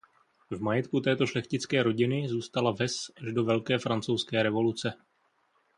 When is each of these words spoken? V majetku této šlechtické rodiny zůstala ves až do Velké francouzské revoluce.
V 0.51 0.59
majetku 0.61 0.99
této 1.01 1.27
šlechtické 1.27 1.83
rodiny 1.83 2.27
zůstala 2.29 2.71
ves 2.71 3.11
až 3.21 3.31
do 3.33 3.43
Velké 3.45 3.79
francouzské 3.79 4.43
revoluce. 4.43 4.93